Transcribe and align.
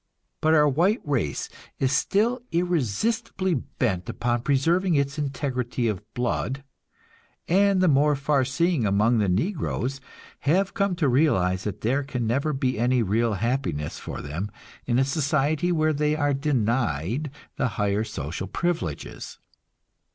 But 0.41 0.55
our 0.55 0.67
white 0.67 0.99
race 1.03 1.47
is 1.77 1.91
still 1.91 2.41
irresistibly 2.51 3.53
bent 3.53 4.09
upon 4.09 4.41
preserving 4.41 4.95
its 4.95 5.19
integrity 5.19 5.87
of 5.87 6.01
blood, 6.15 6.63
and 7.47 7.81
the 7.81 7.87
more 7.87 8.15
far 8.15 8.43
seeing 8.43 8.83
among 8.87 9.19
the 9.19 9.29
negroes 9.29 10.01
have 10.39 10.73
come 10.73 10.95
to 10.95 11.07
realize 11.07 11.65
that 11.65 11.81
there 11.81 12.01
can 12.01 12.25
never 12.25 12.51
be 12.51 12.79
any 12.79 13.03
real 13.03 13.35
happiness 13.35 13.99
for 13.99 14.23
them 14.23 14.49
in 14.87 14.97
a 14.97 15.05
society 15.05 15.71
where 15.71 15.93
they 15.93 16.15
are 16.15 16.33
denied 16.33 17.29
the 17.57 17.67
higher 17.77 18.03
social 18.03 18.47
privileges. 18.47 19.37